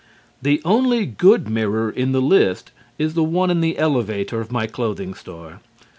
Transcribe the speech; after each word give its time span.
]The 0.41 0.63
only 0.65 1.05
good 1.05 1.47
mirror 1.47 1.91
in 1.91 2.11
the 2.11 2.23
list 2.23 2.71
is 2.97 3.13
the 3.13 3.21
one 3.23 3.51
in 3.51 3.61
the 3.61 3.77
elevator 3.77 4.41
of 4.41 4.51
my 4.51 4.65
clothing 4.65 5.13
store. 5.13 5.59